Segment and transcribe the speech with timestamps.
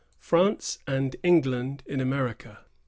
[0.17, 2.61] FRANCE AND ENGLAND IN AMERICA.